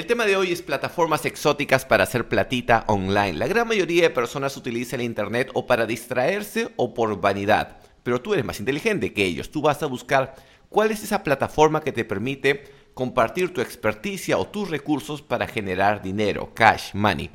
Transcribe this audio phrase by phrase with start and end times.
[0.00, 3.34] El tema de hoy es plataformas exóticas para hacer platita online.
[3.34, 8.18] La gran mayoría de personas utiliza el Internet o para distraerse o por vanidad, pero
[8.18, 9.50] tú eres más inteligente que ellos.
[9.50, 10.36] Tú vas a buscar
[10.70, 16.00] cuál es esa plataforma que te permite compartir tu experticia o tus recursos para generar
[16.00, 17.28] dinero, cash, money.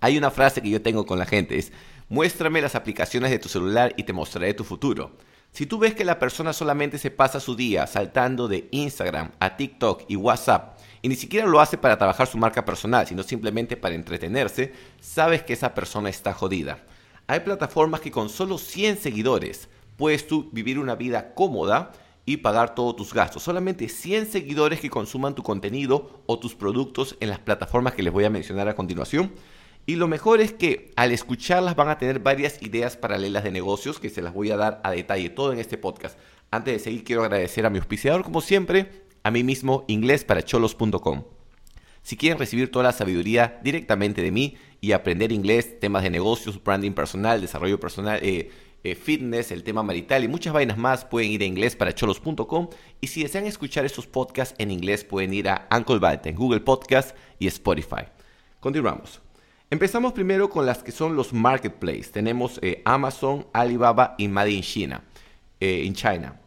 [0.00, 1.72] Hay una frase que yo tengo con la gente, es
[2.10, 5.12] muéstrame las aplicaciones de tu celular y te mostraré tu futuro.
[5.50, 9.56] Si tú ves que la persona solamente se pasa su día saltando de Instagram a
[9.56, 10.73] TikTok y WhatsApp
[11.04, 14.72] y ni siquiera lo hace para trabajar su marca personal, sino simplemente para entretenerse,
[15.02, 16.82] sabes que esa persona está jodida.
[17.26, 21.92] Hay plataformas que con solo 100 seguidores puedes tú vivir una vida cómoda
[22.24, 23.42] y pagar todos tus gastos.
[23.42, 28.10] Solamente 100 seguidores que consuman tu contenido o tus productos en las plataformas que les
[28.10, 29.30] voy a mencionar a continuación.
[29.84, 34.00] Y lo mejor es que al escucharlas van a tener varias ideas paralelas de negocios
[34.00, 36.18] que se las voy a dar a detalle todo en este podcast.
[36.50, 41.24] Antes de seguir quiero agradecer a mi auspiciador como siempre, a mí mismo inglesparacholos.com.
[42.02, 46.62] Si quieren recibir toda la sabiduría directamente de mí y aprender inglés, temas de negocios,
[46.62, 48.50] branding personal, desarrollo personal, eh,
[48.84, 52.68] eh, fitness, el tema marital y muchas vainas más, pueden ir a inglesparacholos.com.
[53.00, 56.60] Y si desean escuchar estos podcasts en inglés, pueden ir a Uncle Bat en Google
[56.60, 58.04] Podcast y Spotify.
[58.60, 59.22] Continuamos.
[59.70, 62.12] Empezamos primero con las que son los marketplaces.
[62.12, 65.02] Tenemos eh, Amazon, Alibaba y Made in China.
[65.60, 66.38] en China.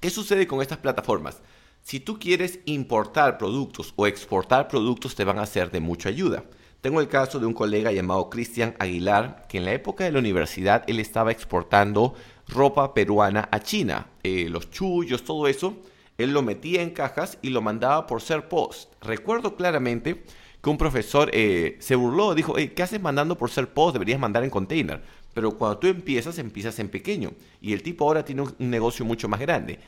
[0.00, 1.40] ¿Qué sucede con estas plataformas?
[1.84, 6.44] Si tú quieres importar productos o exportar productos te van a ser de mucha ayuda.
[6.80, 10.18] Tengo el caso de un colega llamado Cristian Aguilar, que en la época de la
[10.18, 12.14] universidad él estaba exportando
[12.48, 15.76] ropa peruana a China, eh, los chullos, todo eso.
[16.16, 18.90] Él lo metía en cajas y lo mandaba por ser post.
[19.02, 20.24] Recuerdo claramente
[20.62, 23.92] que un profesor eh, se burló, dijo, ¿qué haces mandando por ser post?
[23.92, 25.02] Deberías mandar en container.
[25.34, 27.32] Pero cuando tú empiezas, empiezas en pequeño.
[27.60, 29.80] Y el tipo ahora tiene un negocio mucho más grande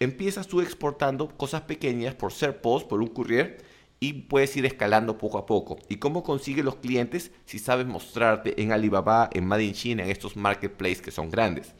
[0.00, 3.58] empiezas tú exportando cosas pequeñas por ser post, por un courier,
[4.00, 5.78] y puedes ir escalando poco a poco.
[5.88, 7.30] ¿Y cómo consigues los clientes?
[7.46, 11.74] Si sabes mostrarte en Alibaba, en Made in China, en estos marketplaces que son grandes.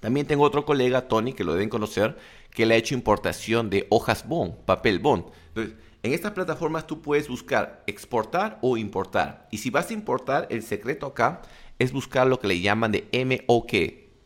[0.00, 2.16] También tengo otro colega, Tony, que lo deben conocer,
[2.50, 5.24] que le ha hecho importación de hojas bond, papel bond.
[5.48, 9.48] Entonces, en estas plataformas tú puedes buscar exportar o importar.
[9.50, 11.42] Y si vas a importar, el secreto acá
[11.78, 13.72] es buscar lo que le llaman de MOQ,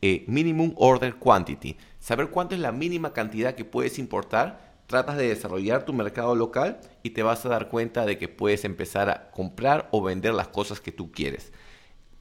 [0.02, 5.28] eh, Minimum Order Quantity saber cuánto es la mínima cantidad que puedes importar, tratas de
[5.28, 9.30] desarrollar tu mercado local y te vas a dar cuenta de que puedes empezar a
[9.30, 11.52] comprar o vender las cosas que tú quieres.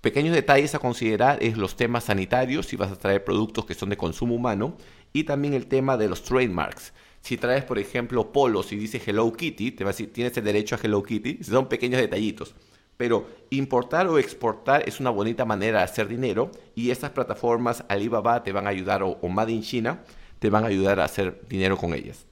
[0.02, 3.90] Pequeños detalles a considerar es los temas sanitarios, si vas a traer productos que son
[3.90, 4.78] de consumo humano,
[5.12, 6.94] y también el tema de los trademarks.
[7.22, 10.76] Si traes, por ejemplo, polos y dice Hello Kitty, te va a tienes el derecho
[10.76, 12.56] a Hello Kitty, son pequeños detallitos.
[13.00, 18.44] Pero importar o exportar es una bonita manera de hacer dinero y estas plataformas Alibaba
[18.44, 20.04] te van a ayudar o, Made in China
[20.40, 22.26] te van a ayudar a hacer dinero con ellas.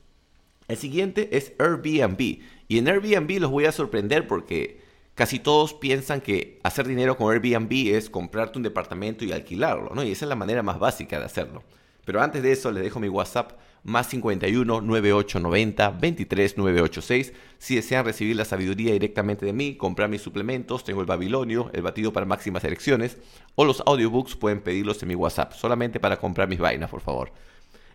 [0.68, 2.20] El siguiente es Airbnb
[2.68, 4.82] y en Airbnb los voy a sorprender porque
[5.16, 10.04] casi todos piensan que hacer dinero con Airbnb es comprarte un departamento y alquilarlo, ¿no?
[10.04, 11.64] Y esa es la manera más básica de hacerlo.
[12.04, 13.54] Pero antes de eso les dejo mi WhatsApp
[13.88, 17.34] más 51 9890 23 986.
[17.58, 21.82] Si desean recibir la sabiduría directamente de mí, comprar mis suplementos, tengo el Babilonio, el
[21.82, 23.18] batido para máximas elecciones,
[23.56, 27.32] o los audiobooks pueden pedirlos en mi WhatsApp, solamente para comprar mis vainas, por favor.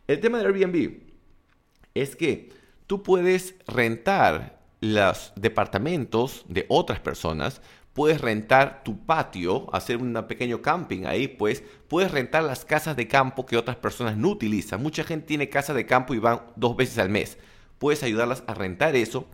[0.07, 1.01] El tema de Airbnb
[1.93, 2.51] es que
[2.87, 7.61] tú puedes rentar los departamentos de otras personas
[7.93, 13.09] puedes rentar tu patio, hacer un pequeño camping ahí, pues puedes rentar las casas de
[13.09, 14.83] campo que otras personas no utilizan.
[14.83, 17.39] Mucha gente tiene casa de campo y van dos veces al mes.
[17.79, 19.27] Puedes ayudarlas a rentar eso.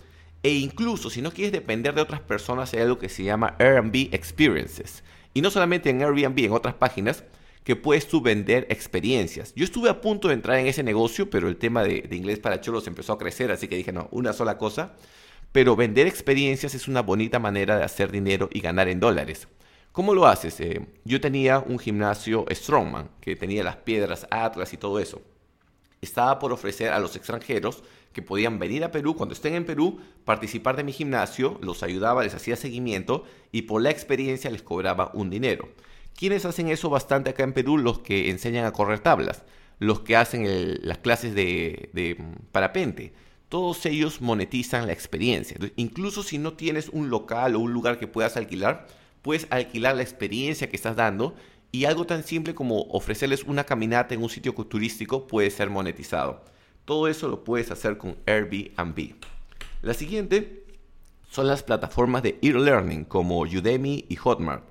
[0.42, 4.14] E incluso si no quieres depender de otras personas, hay algo que se llama Airbnb
[4.14, 5.02] Experiences.
[5.34, 7.24] Y no solamente en Airbnb, en otras páginas
[7.64, 9.52] que puedes tú vender experiencias.
[9.54, 12.38] Yo estuve a punto de entrar en ese negocio, pero el tema de, de inglés
[12.38, 14.94] para cholos empezó a crecer, así que dije, no, una sola cosa.
[15.52, 19.48] Pero vender experiencias es una bonita manera de hacer dinero y ganar en dólares.
[19.92, 20.60] ¿Cómo lo haces?
[20.60, 25.22] Eh, yo tenía un gimnasio Strongman, que tenía las piedras Atlas y todo eso.
[26.00, 27.82] Estaba por ofrecer a los extranjeros
[28.12, 32.22] que podían venir a Perú, cuando estén en Perú, participar de mi gimnasio, los ayudaba,
[32.22, 35.68] les hacía seguimiento y por la experiencia les cobraba un dinero.
[36.14, 37.78] ¿Quiénes hacen eso bastante acá en Perú?
[37.78, 39.42] Los que enseñan a correr tablas,
[39.78, 43.12] los que hacen las clases de, de mm, parapente
[43.48, 45.56] todos ellos monetizan la experiencia.
[45.76, 48.86] incluso si no tienes un local o un lugar que puedas alquilar,
[49.22, 51.34] puedes alquilar la experiencia que estás dando
[51.72, 56.44] y algo tan simple como ofrecerles una caminata en un sitio turístico puede ser monetizado.
[56.84, 59.14] Todo eso lo puedes hacer con Airbnb.
[59.82, 60.64] La siguiente
[61.30, 64.64] son las plataformas de e-learning como Udemy y Hotmart.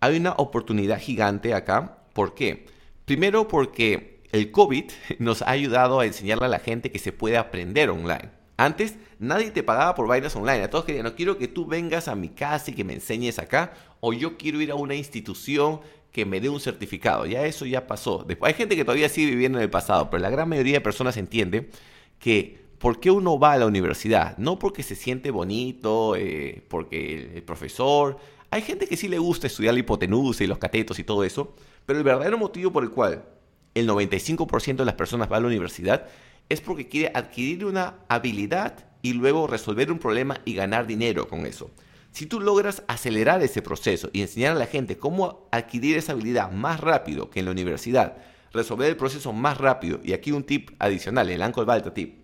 [0.00, 1.98] Hay una oportunidad gigante acá.
[2.12, 2.66] ¿Por qué?
[3.04, 4.84] Primero porque el COVID
[5.18, 8.30] nos ha ayudado a enseñarle a la gente que se puede aprender online.
[8.56, 10.64] Antes nadie te pagaba por vainas online.
[10.64, 13.38] A todos querían, no quiero que tú vengas a mi casa y que me enseñes
[13.38, 13.74] acá.
[14.00, 15.80] O yo quiero ir a una institución
[16.10, 17.26] que me dé un certificado.
[17.26, 18.24] Ya eso ya pasó.
[18.26, 20.80] Después, hay gente que todavía sigue viviendo en el pasado, pero la gran mayoría de
[20.80, 21.70] personas entiende
[22.18, 24.36] que ¿por qué uno va a la universidad?
[24.38, 28.18] No porque se siente bonito, eh, porque el, profesor...
[28.50, 31.54] Hay gente que sí le gusta estudiar la hipotenusa y los catetos y todo eso,
[31.86, 33.24] pero el verdadero motivo por el cual
[33.74, 36.06] el 95% de las personas va a la universidad
[36.48, 41.46] es porque quiere adquirir una habilidad y luego resolver un problema y ganar dinero con
[41.46, 41.70] eso.
[42.12, 46.52] Si tú logras acelerar ese proceso y enseñar a la gente cómo adquirir esa habilidad
[46.52, 48.18] más rápido que en la universidad,
[48.52, 52.22] resolver el proceso más rápido, y aquí un tip adicional, el Uncle Balta tip,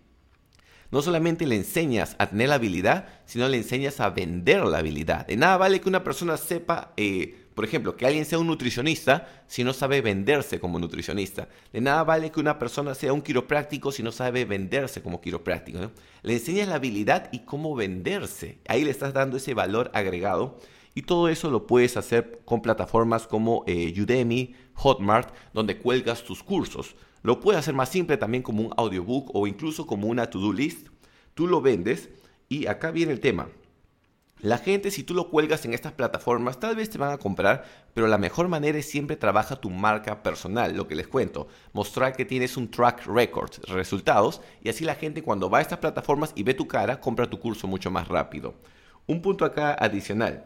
[0.90, 5.26] no solamente le enseñas a tener la habilidad, sino le enseñas a vender la habilidad.
[5.26, 9.43] De nada vale que una persona sepa eh, por ejemplo, que alguien sea un nutricionista
[9.49, 11.49] si no sabe venderse como nutricionista.
[11.72, 15.90] De nada vale que una persona sea un quiropráctico si no sabe venderse como quiropráctico.
[16.22, 18.60] Le enseñas la habilidad y cómo venderse.
[18.69, 20.60] Ahí le estás dando ese valor agregado.
[20.94, 26.44] Y todo eso lo puedes hacer con plataformas como eh, Udemy, Hotmart, donde cuelgas tus
[26.44, 26.94] cursos.
[27.25, 30.90] Lo puedes hacer más simple también como un audiobook o incluso como una to-do list.
[31.34, 32.08] Tú lo vendes
[32.49, 33.49] y acá viene el tema.
[34.40, 37.64] La gente, si tú lo cuelgas en estas plataformas, tal vez te van a comprar,
[37.93, 41.49] pero la mejor manera es siempre trabaja tu marca personal, lo que les cuento.
[41.73, 45.81] Mostrar que tienes un track record, resultados, y así la gente cuando va a estas
[45.81, 48.55] plataformas y ve tu cara, compra tu curso mucho más rápido.
[49.06, 50.44] Un punto acá adicional.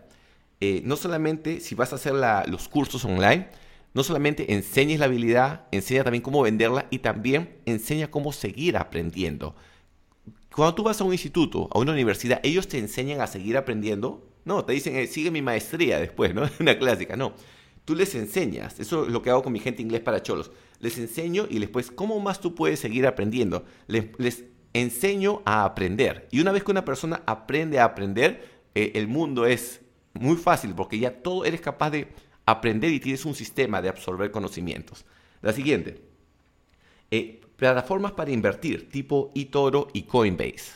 [0.60, 2.14] Eh, no solamente si vas a hacer
[2.46, 3.48] los cursos online,
[3.92, 9.54] no solamente enseñes la habilidad, enseña también cómo venderla y también enseña cómo seguir aprendiendo.
[10.54, 14.28] Cuando tú vas a un instituto, a una universidad, ellos te enseñan a seguir aprendiendo.
[14.44, 16.42] No, te dicen, eh, sigue mi maestría después, ¿no?
[16.60, 17.34] Una clásica, no.
[17.84, 20.52] Tú les enseñas, eso es lo que hago con mi gente inglés para cholos.
[20.78, 23.64] Les enseño y después, ¿cómo más tú puedes seguir aprendiendo?
[23.88, 26.28] Les, enseño a aprender.
[26.30, 29.80] Y una vez que una persona aprende a aprender, eh, el mundo es
[30.14, 32.08] muy fácil porque ya todo eres capaz de
[32.46, 35.04] aprender y tienes un sistema de absorber conocimientos.
[35.40, 36.02] La siguiente.
[37.10, 40.72] Eh, plataformas para invertir tipo eToro y Coinbase.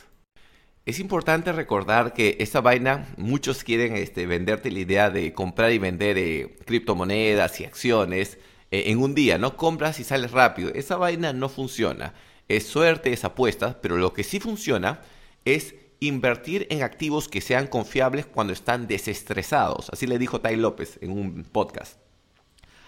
[0.85, 5.79] Es importante recordar que esta vaina, muchos quieren este, venderte la idea de comprar y
[5.79, 8.37] vender eh, criptomonedas y acciones
[8.71, 9.57] eh, en un día, ¿no?
[9.57, 10.71] Compras y sales rápido.
[10.73, 12.13] Esa vaina no funciona.
[12.47, 15.01] Es suerte, es apuesta, pero lo que sí funciona
[15.43, 19.89] es invertir en activos que sean confiables cuando están desestresados.
[19.89, 22.06] Así le dijo Tai López en un podcast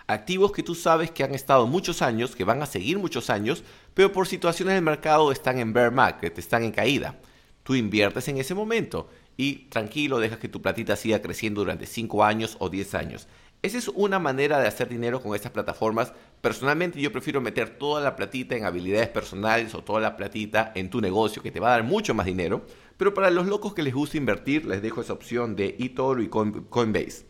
[0.10, 3.64] activos que tú sabes que han estado muchos años, que van a seguir muchos años,
[3.94, 7.20] pero por situaciones del mercado están en bear market, están en caída.
[7.62, 9.08] Tú inviertes en ese momento
[9.38, 13.28] y tranquilo dejas que tu platita siga creciendo durante 5 años o 10 años.
[13.62, 16.12] Esa es una manera de hacer dinero con estas plataformas.
[16.42, 20.90] Personalmente yo prefiero meter toda la platita en habilidades personales o toda la platita en
[20.90, 22.66] tu negocio que te va a dar mucho más dinero.
[22.98, 26.30] Pero para los locos que les gusta invertir les dejo esa opción de eToro y
[26.30, 27.28] Coinbase.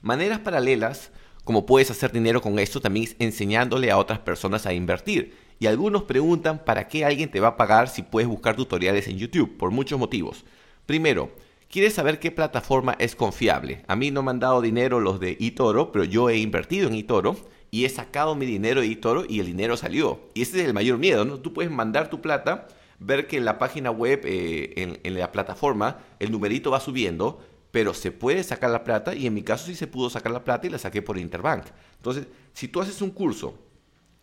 [0.00, 1.10] Maneras paralelas
[1.50, 5.34] como puedes hacer dinero con esto también es enseñándole a otras personas a invertir.
[5.58, 9.18] Y algunos preguntan para qué alguien te va a pagar si puedes buscar tutoriales en
[9.18, 10.44] YouTube, por muchos motivos.
[10.86, 11.32] Primero,
[11.68, 13.82] quieres saber qué plataforma es confiable.
[13.88, 16.94] A mí no me han dado dinero los de eToro, pero yo he invertido en
[16.94, 17.36] eToro
[17.72, 20.20] y he sacado mi dinero de eToro y el dinero salió.
[20.34, 21.40] Y ese es el mayor miedo, ¿no?
[21.40, 22.68] Tú puedes mandar tu plata,
[23.00, 27.40] ver que en la página web, eh, en, en la plataforma, el numerito va subiendo,
[27.70, 30.44] pero se puede sacar la plata y en mi caso sí se pudo sacar la
[30.44, 31.66] plata y la saqué por Interbank.
[31.96, 33.58] Entonces, si tú haces un curso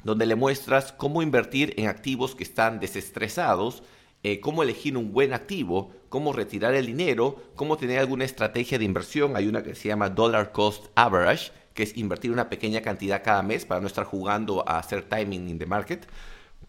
[0.03, 3.83] donde le muestras cómo invertir en activos que están desestresados,
[4.23, 8.85] eh, cómo elegir un buen activo, cómo retirar el dinero, cómo tener alguna estrategia de
[8.85, 13.23] inversión, hay una que se llama Dollar Cost Average, que es invertir una pequeña cantidad
[13.23, 16.07] cada mes para no estar jugando a hacer timing in the market.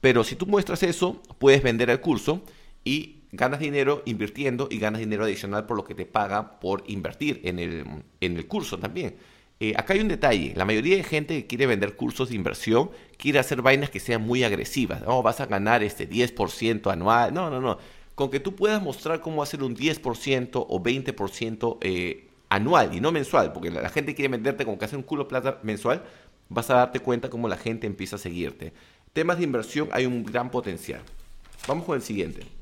[0.01, 2.43] Pero si tú muestras eso, puedes vender el curso
[2.85, 7.41] y ganas dinero invirtiendo y ganas dinero adicional por lo que te paga por invertir
[7.45, 7.85] en el,
[8.21, 9.17] en el curso también.
[9.61, 12.91] Eh, acá hay un detalle, la mayoría de gente que quiere vender cursos de inversión
[13.17, 15.03] quiere hacer vainas que sean muy agresivas.
[15.03, 17.35] No, vas a ganar este 10% anual.
[17.35, 17.79] No, no, no.
[18.15, 23.13] Con que tú puedas mostrar cómo hacer un 10% o 20% eh, anual y no
[23.13, 26.03] mensual, porque la, gente quiere venderte como que hacer un culo plata mensual,
[26.49, 28.73] vas a darte cuenta cómo la gente empieza a seguirte.
[29.13, 31.01] Temas de inversión hay un gran potencial.
[31.67, 32.58] Vamos con el siguiente.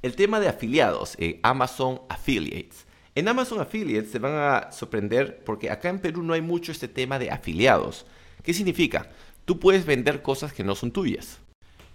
[0.00, 2.86] El tema de afiliados, Amazon Affiliates.
[3.16, 6.86] En Amazon Affiliates se van a sorprender porque acá en Perú no hay mucho este
[6.86, 8.06] tema de afiliados.
[8.44, 9.10] ¿Qué significa?
[9.44, 11.40] Tú puedes vender cosas que no son tuyas.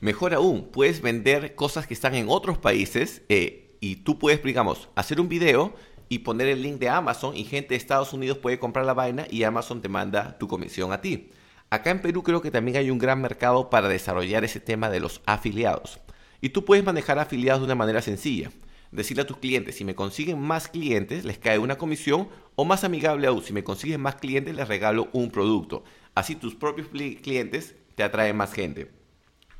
[0.02, 4.90] Mejor aún, puedes vender cosas que están en otros países eh, y tú puedes, digamos,
[4.96, 5.74] hacer un video
[6.10, 9.28] y poner el link de Amazon y gente de Estados Unidos puede comprar la vaina
[9.30, 11.30] y Amazon te manda tu comisión a ti.
[11.70, 15.00] Acá en Perú creo que también hay un gran mercado para desarrollar ese tema de
[15.00, 16.02] los afiliados.
[16.44, 18.52] Y tú puedes manejar afiliados de una manera sencilla.
[18.92, 22.84] Decirle a tus clientes, si me consiguen más clientes, les cae una comisión, o más
[22.84, 25.86] amigable aún, si me consiguen más clientes, les regalo un producto.
[26.16, 28.92] Así tus propios clientes te atraen más gente.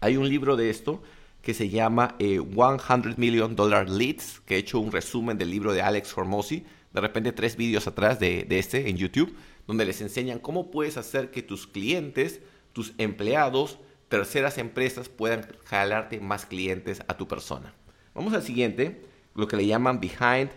[0.02, 1.02] Hay un libro de esto
[1.42, 5.72] que se llama 100 eh, Million Dollar Leads, que he hecho un resumen del libro
[5.72, 9.34] de Alex Hormozzi, de repente tres vídeos atrás de este en YouTube,
[9.68, 12.42] donde les enseñan cómo puedes hacer que tus clientes,
[12.74, 13.80] tus empleados,
[14.14, 17.74] terceras empresas puedan jalarte más clientes a tu persona.
[18.14, 19.02] Vamos al siguiente,
[19.34, 20.52] lo que le llaman behind,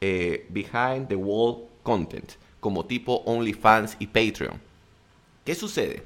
[0.00, 4.58] eh, behind the wall content, como tipo OnlyFans y Patreon.
[5.44, 6.04] ¿Qué sucede?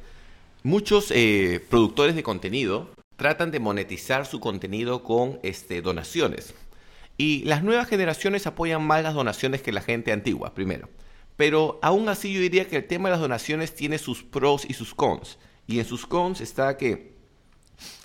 [0.65, 6.55] Muchos eh, productores de contenido tratan de monetizar su contenido con este, donaciones.
[7.17, 10.89] Y las nuevas generaciones apoyan más las donaciones que la gente antigua, primero.
[11.37, 14.75] Pero aún así yo diría que el tema de las donaciones tiene sus pros y
[14.75, 15.39] sus cons.
[15.66, 17.16] Y en sus cons está que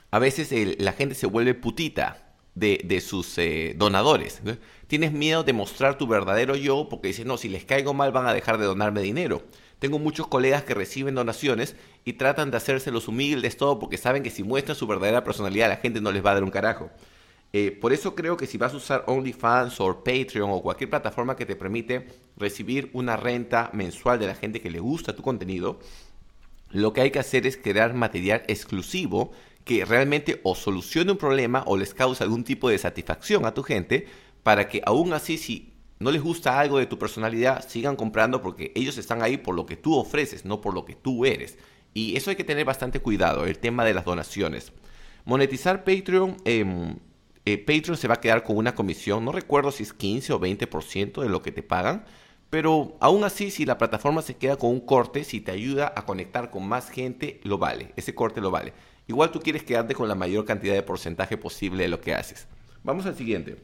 [0.09, 4.41] a veces la gente se vuelve putita de, sus eh, donadores.
[4.87, 8.27] Tienes miedo de mostrar tu verdadero yo porque dices, no, si les caigo mal van
[8.27, 9.43] a dejar de donarme dinero.
[9.79, 11.75] Tengo muchos colegas que reciben donaciones
[12.05, 15.69] y tratan de hacerse los humildes, todo, porque saben que si muestran su verdadera personalidad
[15.69, 16.91] la gente no les va a dar un carajo.
[17.53, 21.35] Eh, por eso creo que si vas a usar OnlyFans o Patreon o cualquier plataforma
[21.35, 25.79] que te permite recibir una renta mensual de la gente que le gusta tu contenido,
[26.71, 29.31] lo que hay que hacer es crear material exclusivo
[29.65, 33.63] que realmente o solucione un problema o les cause algún tipo de satisfacción a tu
[33.63, 34.07] gente
[34.43, 38.71] para que aún así si no les gusta algo de tu personalidad, sigan comprando porque
[38.73, 41.59] ellos están ahí por lo que tú ofreces, no por lo que tú eres.
[41.93, 44.71] Y eso hay que tener bastante cuidado, el tema de las donaciones.
[45.25, 46.95] Monetizar Patreon, em,
[47.45, 50.39] eh, Patreon se va a quedar con una comisión, no recuerdo si es 15 o
[50.39, 52.03] 20% de lo que te pagan,
[52.51, 56.05] pero aún así si la plataforma se queda con un corte, si te ayuda a
[56.05, 58.73] conectar con más gente, lo vale, ese corte lo vale.
[59.07, 62.47] Igual tú quieres quedarte con la mayor cantidad de porcentaje posible de lo que haces.
[62.83, 63.55] Vamos al siguiente.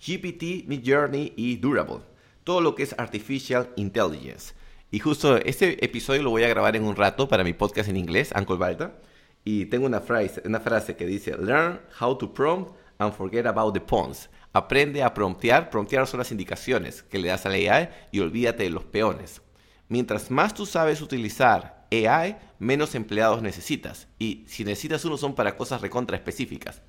[0.00, 1.98] GPT, Midjourney y Durable.
[2.44, 4.54] Todo lo que es Artificial Intelligence.
[4.92, 7.96] Y justo este episodio lo voy a grabar en un rato para mi podcast en
[7.96, 8.94] inglés, Uncle Balta.
[9.42, 13.74] Y tengo una frase, una frase que dice, Learn how to prompt and forget about
[13.74, 14.30] the pawns.
[14.52, 15.70] Aprende a promptear.
[15.70, 19.42] Promptear son las indicaciones que le das a la AI y olvídate de los peones.
[19.88, 24.08] Mientras más tú sabes utilizar AI, menos empleados necesitas.
[24.18, 26.82] Y si necesitas uno son para cosas recontra específicas.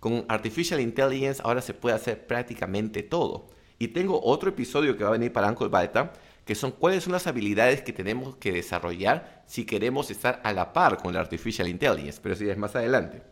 [0.00, 3.48] Con Artificial Intelligence ahora se puede hacer prácticamente todo.
[3.78, 6.12] Y tengo otro episodio que va a venir para Uncle Beta,
[6.46, 10.72] que son cuáles son las habilidades que tenemos que desarrollar si queremos estar a la
[10.72, 13.22] par con la Artificial Intelligence, pero si es más adelante.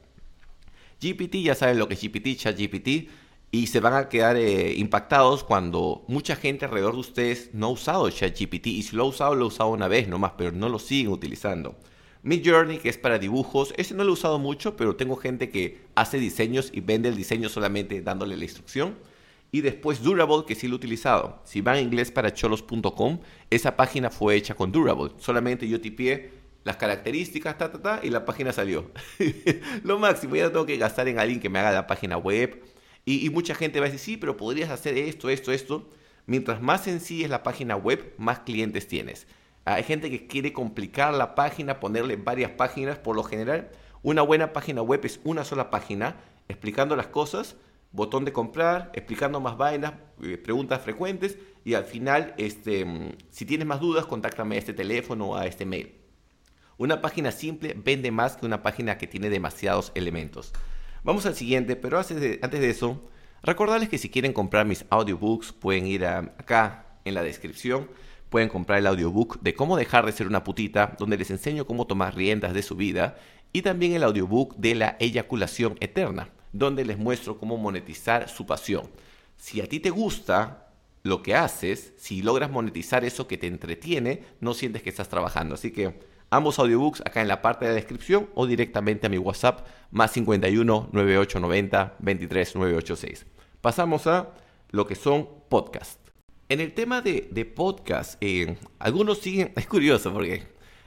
[1.00, 3.08] GPT, ya saben lo que es GPT, ChatGPT,
[3.54, 7.70] y se van a quedar eh, impactados cuando mucha gente alrededor de ustedes no ha
[7.70, 10.68] usado ChatGPT, y si lo ha usado, lo ha usado una vez nomás, pero no
[10.68, 11.76] lo siguen utilizando.
[12.24, 15.50] Mi Journey, que es para dibujos, ese no lo he usado mucho, pero tengo gente
[15.50, 18.96] que hace diseños y vende el diseño solamente dándole la instrucción.
[19.52, 21.40] Y después Durable, que sí lo he utilizado.
[21.44, 23.20] Si van a inglés para cholos.com,
[23.50, 25.12] esa página fue hecha con Durable.
[25.18, 26.32] Solamente yo tipié
[26.64, 28.90] las características, ta, ta, ta, y la página salió.
[29.84, 32.73] lo máximo, ya no tengo que gastar en alguien que me haga la página web.
[33.04, 35.90] Y, y, mucha gente va a decir, sí, pero podrías hacer esto, esto, esto.
[36.26, 39.26] Mientras más sencilla es la página web, más clientes tienes.
[39.66, 42.98] Hay gente que quiere complicar la página, ponerle varias páginas.
[42.98, 43.70] Por lo general,
[44.02, 46.16] una buena página web es una sola página
[46.48, 47.56] explicando las cosas,
[47.92, 53.46] botón de comprar, explicando más vainas, eh, preguntas frecuentes y al final, este, mm, si
[53.46, 55.94] tienes más dudas, contáctame a este teléfono o a este mail.
[56.76, 60.52] Una página simple vende más que una página que tiene demasiados elementos.
[61.04, 63.00] Vamos al siguiente, pero antes de, antes de eso,
[63.42, 67.88] recordarles que si quieren comprar mis audiobooks pueden ir acá en la descripción
[68.34, 71.86] pueden comprar el audiobook de cómo dejar de ser una putita, donde les enseño cómo
[71.86, 73.16] tomar riendas de su vida,
[73.52, 78.90] y también el audiobook de la eyaculación eterna, donde les muestro cómo monetizar su pasión.
[79.36, 80.66] Si a ti te gusta
[81.04, 85.54] lo que haces, si logras monetizar eso que te entretiene, no sientes que estás trabajando.
[85.54, 86.00] Así que
[86.30, 90.12] ambos audiobooks acá en la parte de la descripción o directamente a mi WhatsApp más
[90.12, 93.26] 51 9890 23 986.
[93.60, 94.30] Pasamos a
[94.70, 95.98] lo que son podcasts.
[96.48, 100.42] En el tema de, podcast, eh, algunos siguen, es curioso porque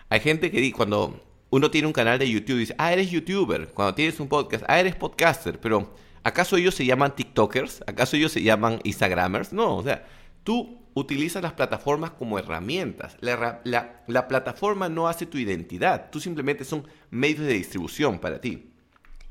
[0.10, 3.96] hay gente que cuando uno tiene un canal de YouTube dice, ah, eres youtuber, cuando
[3.96, 7.84] tienes un podcast, ah, eres podcaster, pero ¿acaso ellos se llaman TikTokers?
[7.88, 9.54] ¿Acaso ellos se llaman Instagramers?
[9.54, 10.06] No, o sea,
[10.44, 13.18] tú utilizas las plataformas como herramientas.
[13.22, 18.72] La, la plataforma no hace tu identidad, tú simplemente son medios de distribución para ti.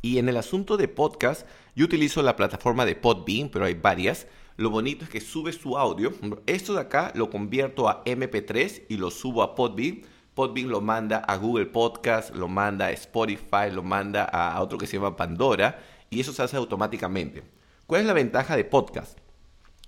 [0.03, 4.27] Y en el asunto de podcast, yo utilizo la plataforma de Podbean, pero hay varias
[4.57, 6.15] lo bonito es que sube su audio.
[6.47, 10.01] Esto de acá lo convierto a MP3 y lo subo a Podbean.
[10.35, 14.87] Podbean lo manda a Google Podcast, lo manda a Spotify, lo manda a otro que
[14.87, 15.79] se llama Pandora.
[16.09, 17.43] y eso se hace automáticamente.
[17.87, 19.19] ¿Cuál es la ventaja de podcast?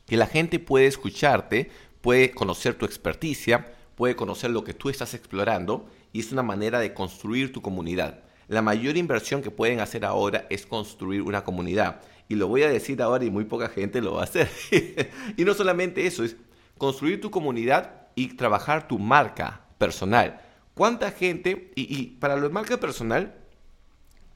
[0.08, 5.14] Que la gente puede escucharte, puede conocer tu experticia, puede conocer lo que tú estás
[5.14, 8.20] explorando y es una manera de construir tu comunidad.
[8.48, 12.00] La mayor inversión que pueden hacer ahora es construir una comunidad.
[12.28, 14.50] Y lo voy a decir ahora y muy poca gente lo va a hacer.
[15.36, 16.36] y no solamente eso, es
[16.78, 20.40] construir tu comunidad y trabajar tu marca personal.
[20.74, 23.34] ¿Cuánta gente, y, para la marca personal,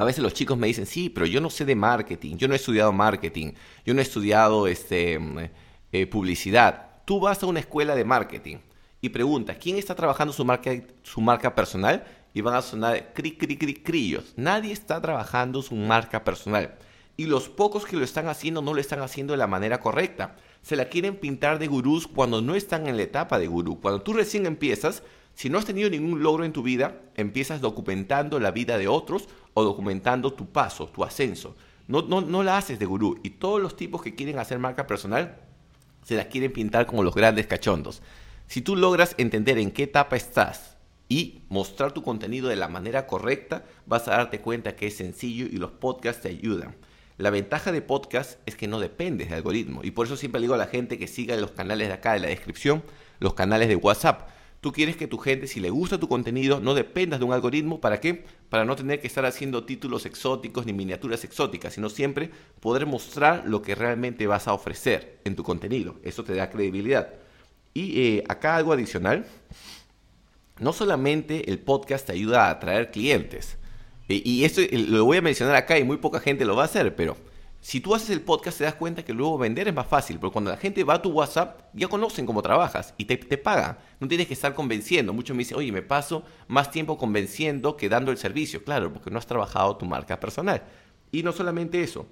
[0.02, 2.54] a veces los chicos me dicen, sí, pero yo no sé de marketing, yo no
[2.54, 3.52] he estudiado marketing,
[3.84, 5.18] yo no he estudiado este,
[5.92, 6.90] eh, publicidad.
[7.04, 8.58] Tú vas a una escuela de marketing
[9.00, 10.70] y preguntas, ¿quién está trabajando su marca,
[11.02, 12.04] su marca personal?
[12.34, 14.32] Y van a sonar cri, cri, cri, crillos.
[14.36, 16.76] Nadie está trabajando su marca personal.
[17.16, 20.36] Y los pocos que lo están haciendo no lo están haciendo de la manera correcta.
[20.62, 23.80] Se la quieren pintar de gurús cuando no están en la etapa de gurú.
[23.80, 25.02] Cuando tú recién empiezas,
[25.34, 29.28] si no has tenido ningún logro en tu vida, empiezas documentando la vida de otros
[29.54, 31.56] o documentando tu paso, tu ascenso.
[31.88, 33.20] No, no, no la haces de gurú.
[33.22, 35.36] Y todos los tipos que quieren hacer marca personal
[36.04, 38.02] se la quieren pintar como los grandes cachondos.
[38.46, 40.76] Si tú logras entender en qué etapa estás
[41.08, 45.46] y mostrar tu contenido de la manera correcta, vas a darte cuenta que es sencillo
[45.46, 46.74] y los podcasts te ayudan.
[47.18, 50.54] La ventaja de podcast es que no dependes de algoritmo y por eso siempre digo
[50.54, 52.82] a la gente que siga los canales de acá de la descripción,
[53.20, 54.28] los canales de WhatsApp
[54.62, 57.80] Tú quieres que tu gente, si le gusta tu contenido, no dependas de un algoritmo.
[57.80, 58.24] ¿Para qué?
[58.48, 63.42] Para no tener que estar haciendo títulos exóticos ni miniaturas exóticas, sino siempre poder mostrar
[63.44, 65.96] lo que realmente vas a ofrecer en tu contenido.
[66.04, 67.12] Eso te da credibilidad.
[67.74, 69.26] Y eh, acá algo adicional.
[70.60, 73.58] No solamente el podcast te ayuda a atraer clientes.
[74.08, 76.62] Eh, y esto eh, lo voy a mencionar acá y muy poca gente lo va
[76.62, 77.16] a hacer, pero
[77.62, 80.32] si tú haces el podcast te das cuenta que luego vender es más fácil, porque
[80.32, 83.78] cuando la gente va a tu WhatsApp ya conocen cómo trabajas y te, te pagan.
[84.00, 85.12] No tienes que estar convenciendo.
[85.12, 88.64] Muchos me dicen, oye, me paso más tiempo convenciendo que dando el servicio.
[88.64, 90.64] Claro, porque no has trabajado tu marca personal.
[91.12, 92.08] Y no solamente eso,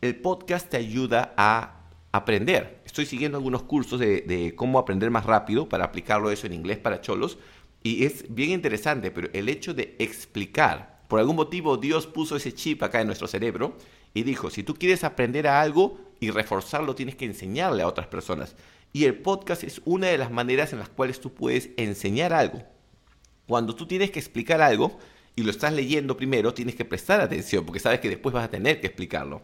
[0.00, 2.80] el podcast te ayuda a aprender.
[2.86, 6.78] Estoy siguiendo algunos cursos de, de cómo aprender más rápido para aplicarlo eso en inglés
[6.78, 7.36] para cholos.
[7.82, 12.54] Y es bien interesante, pero el hecho de explicar, por algún motivo Dios puso ese
[12.54, 13.76] chip acá en nuestro cerebro
[14.14, 18.06] y dijo, si tú quieres aprender a algo y reforzarlo, tienes que enseñarle a otras
[18.06, 18.54] personas.
[18.92, 22.62] Y el podcast es una de las maneras en las cuales tú puedes enseñar algo.
[23.48, 24.98] Cuando tú tienes que explicar algo
[25.34, 28.50] y lo estás leyendo primero, tienes que prestar atención porque sabes que después vas a
[28.50, 29.42] tener que explicarlo.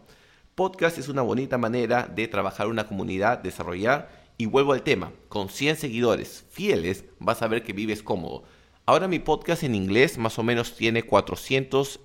[0.55, 5.49] Podcast es una bonita manera de trabajar una comunidad, desarrollar y vuelvo al tema, con
[5.49, 8.43] 100 seguidores fieles vas a ver que vives cómodo.
[8.85, 11.99] Ahora mi podcast en inglés más o menos tiene 400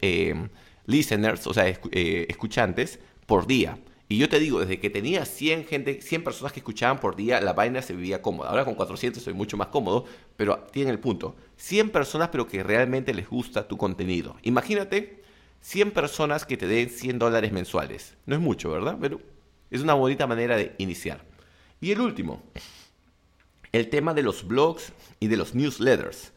[0.86, 3.78] listeners, o sea, eh, escuchantes por día.
[4.08, 7.40] Y yo te digo, desde que tenía 100, gente, 100 personas que escuchaban por día,
[7.40, 8.50] la vaina se vivía cómoda.
[8.50, 10.04] Ahora con 400 soy mucho más cómodo,
[10.36, 11.34] pero tiene el punto.
[11.56, 14.36] 100 personas, pero que realmente les gusta tu contenido.
[14.42, 15.24] Imagínate
[15.60, 18.14] 100 personas que te den 100 dólares mensuales.
[18.26, 18.96] No es mucho, ¿verdad?
[19.00, 19.20] Pero
[19.72, 21.24] es una bonita manera de iniciar.
[21.80, 22.44] Y el último,
[23.72, 26.32] el tema de los blogs y de los newsletters.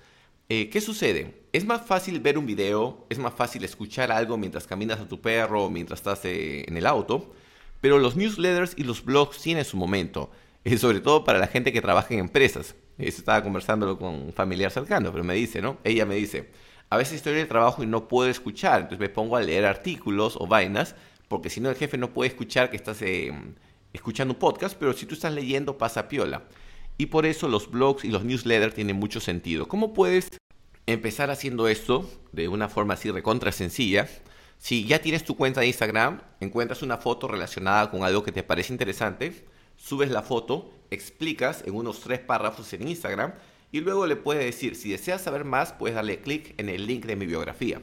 [0.49, 1.38] Eh, ¿Qué sucede?
[1.51, 5.19] Es más fácil ver un video, es más fácil escuchar algo mientras caminas a tu
[5.19, 7.33] perro o mientras estás eh, en el auto,
[7.81, 10.29] pero los newsletters y los blogs tienen su momento,
[10.63, 12.75] eh, sobre todo para la gente que trabaja en empresas.
[12.97, 15.77] Estaba conversándolo con un familiar cercano, pero me dice, ¿no?
[15.83, 16.49] Ella me dice,
[16.89, 19.65] a veces estoy en el trabajo y no puedo escuchar, entonces me pongo a leer
[19.65, 20.95] artículos o vainas,
[21.29, 23.31] porque si no el jefe no puede escuchar que estás eh,
[23.93, 26.43] escuchando un podcast, pero si tú estás leyendo pasa piola.
[26.97, 29.69] Y por eso los blogs y los newsletters tienen mucho sentido.
[29.69, 30.29] ¿Cómo puedes
[30.89, 34.07] empezar haciendo esto de una forma así recontra sencilla.
[34.57, 38.43] Si ya tienes tu cuenta de Instagram, encuentras una foto relacionada con algo que te
[38.43, 39.45] parece interesante,
[39.77, 43.33] subes la foto, explicas en unos tres párrafos en Instagram
[43.71, 47.05] y luego le puedes decir, si deseas saber más, puedes darle clic en el link
[47.05, 47.81] de mi biografía.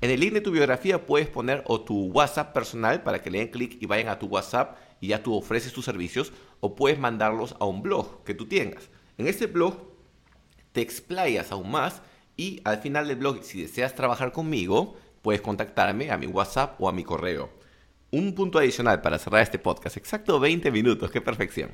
[0.00, 3.38] En el link de tu biografía puedes poner o tu WhatsApp personal para que le
[3.38, 6.98] den clic y vayan a tu WhatsApp y ya tú ofreces tus servicios o puedes
[6.98, 8.88] mandarlos a un blog que tú tengas.
[9.18, 9.76] En este blog
[10.72, 12.02] te explayas aún más
[12.36, 16.88] y al final del blog, si deseas trabajar conmigo, puedes contactarme a mi WhatsApp o
[16.88, 17.50] a mi correo.
[18.10, 21.70] Un punto adicional para cerrar este podcast, exacto 20 minutos, qué perfección.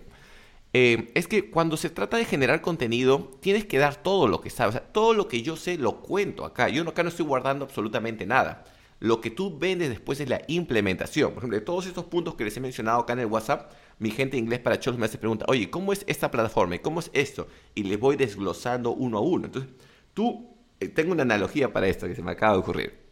[0.74, 4.50] Eh, es que cuando se trata de generar contenido, tienes que dar todo lo que
[4.50, 4.80] sabes.
[4.92, 6.68] todo lo que yo sé lo cuento acá.
[6.68, 8.64] Yo acá no estoy guardando absolutamente nada.
[8.98, 11.30] Lo que tú vendes después es la implementación.
[11.32, 14.10] Por ejemplo, de todos estos puntos que les he mencionado acá en el WhatsApp, mi
[14.10, 16.78] gente de inglés para cholos me hace pregunta, oye, ¿cómo es esta plataforma?
[16.78, 17.48] ¿Cómo es esto?
[17.74, 19.46] Y les voy desglosando uno a uno.
[19.46, 19.70] Entonces,
[20.14, 20.51] tú
[20.88, 23.02] tengo una analogía para esto que se me acaba de ocurrir.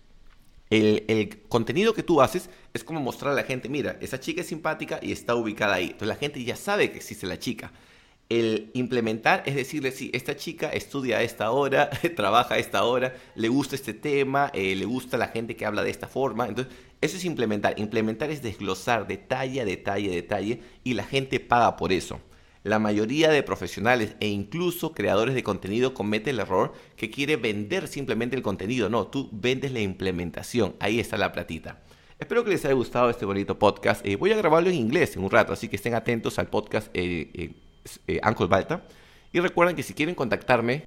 [0.70, 4.46] El, contenido que tú haces es como mostrar a la gente, mira, esa chica es
[4.46, 5.86] simpática y está ubicada ahí.
[5.86, 7.72] Entonces la gente ya sabe que existe la chica.
[8.28, 13.16] El implementar es decirle, sí, esta chica estudia a esta hora, trabaja a esta hora,
[13.34, 16.46] le gusta este tema, eh, le gusta la gente que habla de esta forma.
[16.46, 17.80] Entonces, eso es implementar.
[17.80, 22.20] Implementar es desglosar detalle detalle, detalle, y la gente paga por eso.
[22.62, 27.88] La mayoría de profesionales e incluso creadores de contenido cometen el error que quiere vender
[27.88, 28.90] simplemente el contenido.
[28.90, 30.74] No, tú vendes la implementación.
[30.78, 31.80] Ahí está la platita.
[32.18, 34.04] Espero que les haya gustado este bonito podcast.
[34.04, 36.88] Eh, voy a grabarlo en inglés en un rato, así que estén atentos al podcast.
[36.92, 37.54] Eh,
[38.06, 38.84] eh, Uncle Balta.
[39.32, 40.84] Y recuerden que si quieren contactarme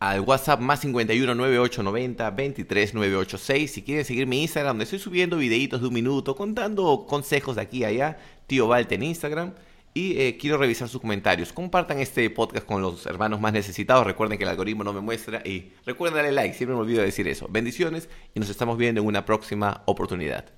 [0.00, 5.38] al WhatsApp más 51 9890 23 986, si quieren seguir mi Instagram, donde estoy subiendo
[5.38, 9.54] videitos de un minuto, contando consejos de aquí y allá, tío Balta en Instagram.
[9.92, 11.52] Y eh, quiero revisar sus comentarios.
[11.52, 14.06] Compartan este podcast con los hermanos más necesitados.
[14.06, 15.42] Recuerden que el algoritmo no me muestra.
[15.44, 16.54] Y recuerden darle like.
[16.54, 17.48] Siempre me olvido de decir eso.
[17.50, 20.52] Bendiciones y nos estamos viendo en una próxima oportunidad.